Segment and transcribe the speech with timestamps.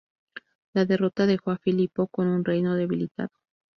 [0.73, 3.29] La derrota dejó a Filipo con un reino debilitado.